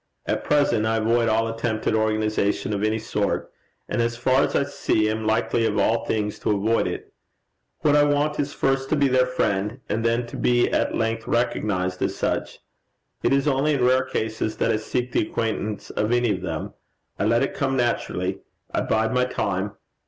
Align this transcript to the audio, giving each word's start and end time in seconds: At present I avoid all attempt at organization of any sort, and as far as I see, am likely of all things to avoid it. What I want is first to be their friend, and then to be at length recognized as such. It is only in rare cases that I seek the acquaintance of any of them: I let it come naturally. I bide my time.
At 0.25 0.43
present 0.43 0.87
I 0.87 0.97
avoid 0.97 1.29
all 1.29 1.47
attempt 1.47 1.85
at 1.85 1.93
organization 1.93 2.73
of 2.73 2.81
any 2.83 2.97
sort, 2.97 3.51
and 3.87 4.01
as 4.01 4.17
far 4.17 4.41
as 4.41 4.55
I 4.55 4.63
see, 4.63 5.07
am 5.07 5.27
likely 5.27 5.63
of 5.67 5.77
all 5.77 6.05
things 6.05 6.39
to 6.39 6.49
avoid 6.49 6.87
it. 6.87 7.13
What 7.81 7.95
I 7.95 8.03
want 8.05 8.39
is 8.39 8.51
first 8.51 8.89
to 8.89 8.95
be 8.95 9.07
their 9.07 9.27
friend, 9.27 9.79
and 9.87 10.03
then 10.03 10.25
to 10.25 10.37
be 10.37 10.71
at 10.71 10.95
length 10.97 11.27
recognized 11.27 12.01
as 12.01 12.15
such. 12.15 12.57
It 13.21 13.31
is 13.31 13.47
only 13.47 13.75
in 13.75 13.83
rare 13.85 14.03
cases 14.05 14.57
that 14.57 14.71
I 14.71 14.77
seek 14.77 15.11
the 15.11 15.21
acquaintance 15.29 15.91
of 15.91 16.11
any 16.11 16.31
of 16.31 16.41
them: 16.41 16.73
I 17.19 17.25
let 17.25 17.43
it 17.43 17.53
come 17.53 17.77
naturally. 17.77 18.39
I 18.73 18.81
bide 18.81 19.13
my 19.13 19.25
time. 19.25 19.73